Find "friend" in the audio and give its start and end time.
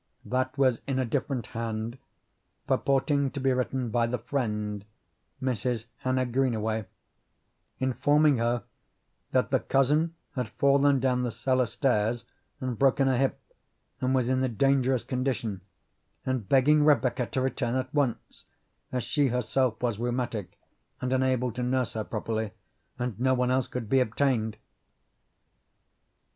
4.17-4.83